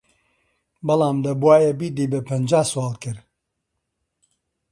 بەڵام 0.87 1.17
دەبوایە 1.25 1.71
بیدەی 1.79 2.11
بە 2.13 2.19
پەنجا 2.27 2.61
سواڵکەر! 2.71 3.17